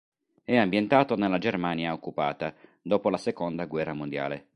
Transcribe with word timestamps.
È 0.43 0.55
ambientato 0.55 1.15
nella 1.15 1.37
Germania 1.37 1.93
occupata, 1.93 2.55
dopo 2.81 3.11
la 3.11 3.17
seconda 3.17 3.65
guerra 3.67 3.93
mondiale. 3.93 4.47